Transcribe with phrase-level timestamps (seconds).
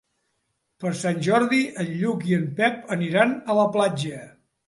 [0.83, 4.25] Per Sant Jordi en Lluc i en Pep aniran a la platja.